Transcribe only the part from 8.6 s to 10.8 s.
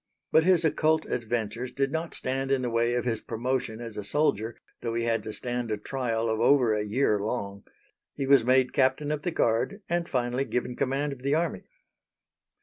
Captain of the Guard and finally given